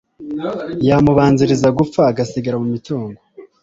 yamubanziriza 0.89 1.67
gupfa 1.77 1.99
agasigara 2.11 2.55
mu 2.61 2.67
mitungo 2.75 3.19